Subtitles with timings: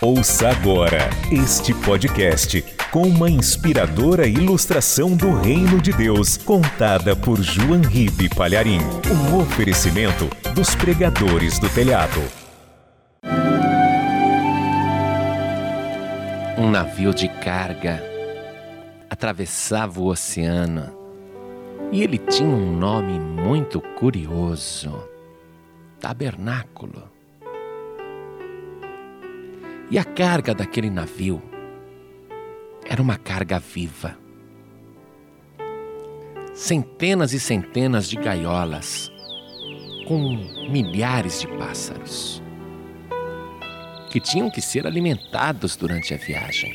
[0.00, 7.80] Ouça agora este podcast com uma inspiradora ilustração do Reino de Deus, contada por João
[7.80, 8.80] Ribe Palharim.
[9.10, 12.20] Um oferecimento dos pregadores do telhado.
[16.58, 18.02] Um navio de carga
[19.08, 20.92] atravessava o oceano
[21.92, 25.08] e ele tinha um nome muito curioso:
[26.00, 27.13] Tabernáculo.
[29.94, 31.40] E a carga daquele navio
[32.84, 34.18] era uma carga viva.
[36.52, 39.12] Centenas e centenas de gaiolas
[40.08, 40.18] com
[40.68, 42.42] milhares de pássaros
[44.10, 46.74] que tinham que ser alimentados durante a viagem,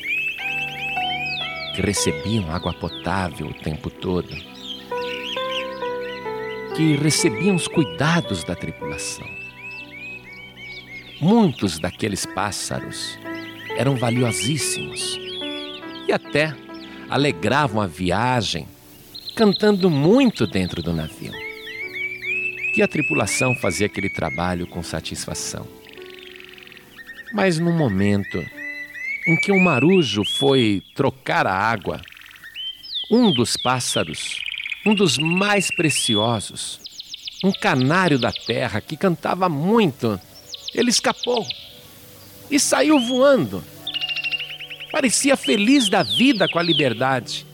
[1.74, 4.34] que recebiam água potável o tempo todo,
[6.74, 9.49] que recebiam os cuidados da tripulação.
[11.20, 13.18] Muitos daqueles pássaros
[13.76, 15.18] eram valiosíssimos
[16.08, 16.56] e até
[17.10, 18.66] alegravam a viagem,
[19.36, 21.32] cantando muito dentro do navio.
[22.74, 25.68] E a tripulação fazia aquele trabalho com satisfação.
[27.34, 28.38] Mas no momento
[29.26, 32.00] em que um marujo foi trocar a água,
[33.10, 34.40] um dos pássaros,
[34.86, 36.80] um dos mais preciosos,
[37.44, 40.18] um canário da terra que cantava muito,
[40.74, 41.46] ele escapou
[42.50, 43.62] e saiu voando.
[44.90, 47.46] Parecia feliz da vida com a liberdade.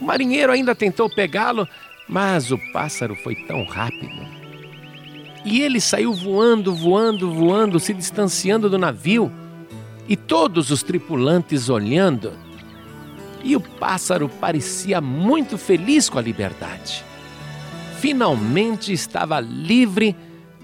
[0.00, 1.68] O marinheiro ainda tentou pegá-lo,
[2.08, 4.42] mas o pássaro foi tão rápido.
[5.44, 9.30] E ele saiu voando, voando, voando, se distanciando do navio,
[10.08, 12.32] e todos os tripulantes olhando.
[13.44, 17.04] E o pássaro parecia muito feliz com a liberdade.
[17.98, 20.16] Finalmente estava livre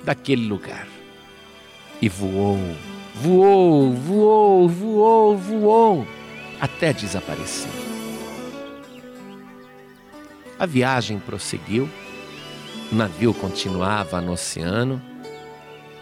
[0.04, 0.97] daquele lugar
[2.00, 2.58] e voou,
[3.14, 6.06] voou, voou, voou, voou,
[6.60, 7.70] até desaparecer.
[10.58, 11.88] A viagem prosseguiu,
[12.90, 15.00] o navio continuava no oceano,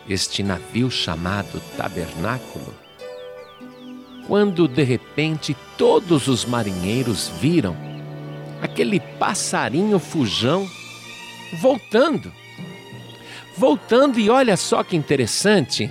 [0.09, 2.75] este navio chamado Tabernáculo,
[4.27, 7.77] quando de repente todos os marinheiros viram
[8.63, 10.69] aquele passarinho fujão
[11.61, 12.33] voltando
[13.57, 15.91] Voltando, e olha só que interessante,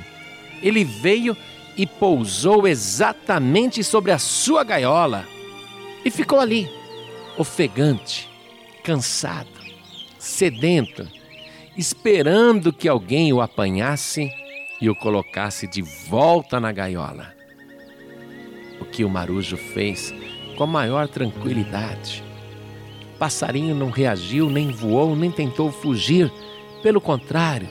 [0.61, 1.35] ele veio
[1.75, 5.25] e pousou exatamente sobre a sua gaiola
[6.03, 6.69] e ficou ali,
[7.37, 8.29] ofegante,
[8.83, 9.49] cansado,
[10.19, 11.07] sedento,
[11.75, 14.31] esperando que alguém o apanhasse
[14.79, 17.33] e o colocasse de volta na gaiola.
[18.79, 20.13] O que o marujo fez
[20.55, 22.23] com a maior tranquilidade.
[23.15, 26.31] O passarinho não reagiu, nem voou, nem tentou fugir
[26.85, 27.67] pelo contrário,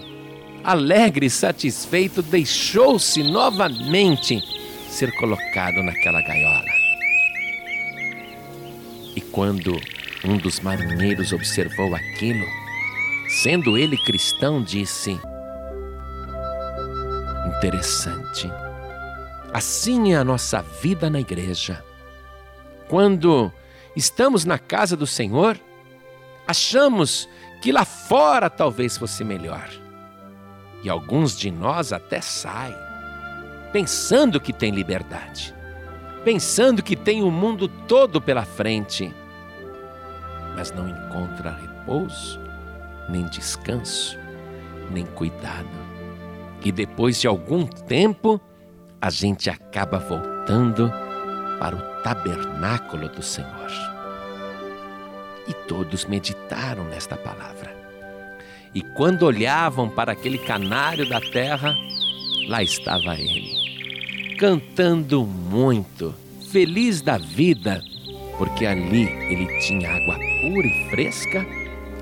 [0.64, 4.42] alegre e satisfeito, deixou-se novamente
[4.88, 6.64] ser colocado naquela gaiola.
[9.14, 9.80] E quando
[10.24, 12.44] um dos marinheiros observou aquilo,
[13.40, 15.16] sendo ele cristão, disse:
[17.56, 18.50] Interessante.
[19.52, 21.84] Assim é a nossa vida na igreja.
[22.88, 23.52] Quando
[23.94, 25.56] estamos na casa do Senhor,
[26.48, 27.28] achamos
[27.64, 29.70] que lá fora talvez fosse melhor.
[30.82, 32.76] E alguns de nós até saem,
[33.72, 35.54] pensando que tem liberdade,
[36.22, 39.10] pensando que tem o mundo todo pela frente,
[40.54, 42.38] mas não encontra repouso,
[43.08, 44.18] nem descanso,
[44.90, 45.66] nem cuidado.
[46.62, 48.38] E depois de algum tempo,
[49.00, 50.92] a gente acaba voltando
[51.58, 53.93] para o tabernáculo do Senhor.
[55.46, 57.74] E todos meditaram nesta palavra.
[58.74, 61.74] E quando olhavam para aquele canário da terra,
[62.48, 66.14] lá estava ele, cantando muito,
[66.50, 67.80] feliz da vida,
[68.36, 71.46] porque ali ele tinha água pura e fresca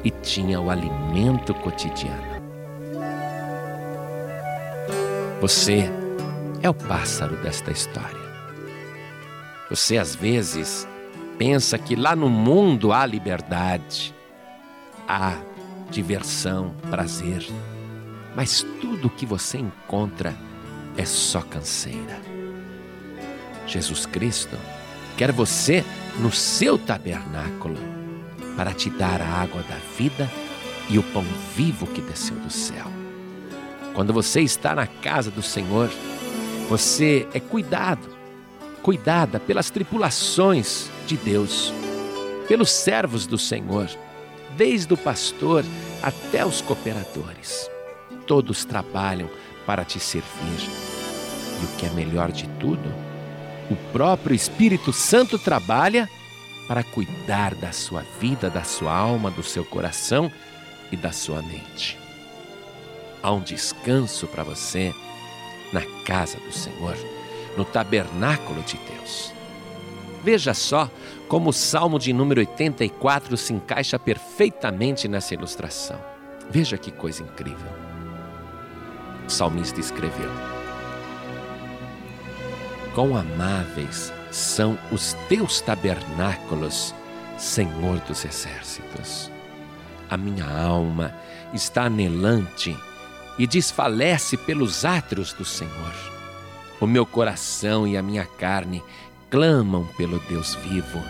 [0.03, 2.33] e tinha o alimento cotidiano.
[5.41, 5.91] Você
[6.63, 8.23] é o pássaro desta história.
[9.69, 10.87] Você às vezes
[11.39, 14.15] pensa que lá no mundo há liberdade,
[15.09, 15.37] há
[15.91, 17.47] diversão, prazer,
[18.35, 20.35] mas tudo o que você encontra
[20.97, 22.21] é só canseira.
[23.67, 24.57] Jesus Cristo
[25.17, 25.85] quer você
[26.19, 27.77] no seu tabernáculo
[28.57, 30.31] para te dar a água da vida
[30.89, 31.25] e o pão
[31.57, 32.87] vivo que desceu do céu.
[33.95, 35.91] Quando você está na casa do Senhor,
[36.69, 38.09] você é cuidado,
[38.83, 41.73] cuidada pelas tripulações de Deus,
[42.49, 43.89] pelos servos do Senhor,
[44.57, 45.65] desde o pastor
[46.03, 47.71] até os cooperadores.
[48.27, 49.31] Todos trabalham
[49.65, 50.69] para te servir.
[51.61, 52.93] E o que é melhor de tudo,
[53.71, 56.09] o próprio Espírito Santo trabalha
[56.67, 60.31] para cuidar da sua vida, da sua alma, do seu coração
[60.91, 61.99] e da sua mente.
[63.23, 64.93] Há um descanso para você
[65.73, 66.97] na casa do Senhor,
[67.57, 69.33] no tabernáculo de Deus.
[70.23, 70.91] Veja só
[71.29, 75.99] como o Salmo de número 84 se encaixa perfeitamente nessa ilustração.
[76.51, 77.73] Veja que coisa incrível.
[79.27, 80.31] O salmista escreveu:
[82.95, 86.95] Quão amáveis são os teus tabernáculos,
[87.37, 89.31] Senhor dos exércitos.
[90.09, 91.15] A minha alma
[91.53, 92.77] está anelante
[93.39, 96.12] e desfalece pelos átrios do Senhor.
[96.83, 98.83] O meu coração e a minha carne
[99.31, 101.01] clamam pelo Deus vivo.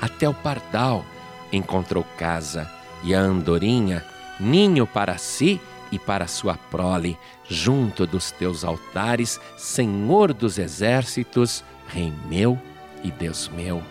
[0.00, 1.04] Até o pardal
[1.52, 2.70] encontrou casa
[3.02, 4.06] e a andorinha
[4.38, 5.60] ninho para si
[5.90, 7.18] e para sua prole,
[7.48, 12.56] junto dos teus altares, Senhor dos exércitos, Rei meu
[13.02, 13.82] e Deus meu.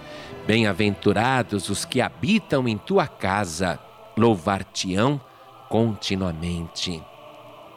[0.48, 3.78] Bem-aventurados os que habitam em tua casa,
[4.16, 5.20] louvar-te-ão
[5.68, 7.04] continuamente.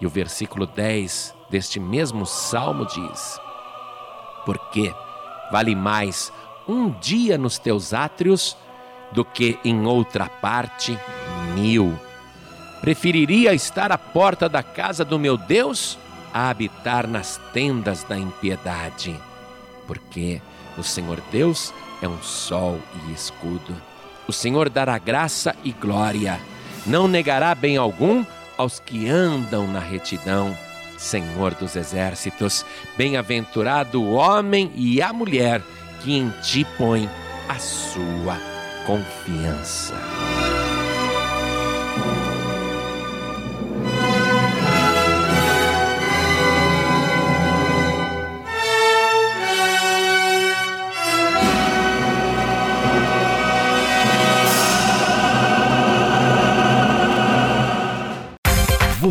[0.02, 3.40] E o versículo 10 deste mesmo salmo diz:
[4.44, 4.92] Porque
[5.52, 6.32] vale mais
[6.66, 8.56] um dia nos teus átrios
[9.12, 10.98] do que em outra parte
[11.54, 11.96] mil.
[12.80, 15.96] Preferiria estar à porta da casa do meu Deus
[16.34, 19.14] a habitar nas tendas da impiedade,
[19.86, 20.42] porque
[20.76, 21.72] o Senhor Deus
[22.02, 23.80] é um sol e escudo.
[24.26, 26.40] O Senhor dará graça e glória,
[26.84, 28.24] não negará bem algum
[28.62, 30.56] aos que andam na retidão.
[30.96, 32.64] Senhor dos exércitos,
[32.96, 35.60] bem-aventurado o homem e a mulher
[36.00, 37.10] que em ti põe
[37.48, 38.38] a sua
[38.86, 39.94] confiança.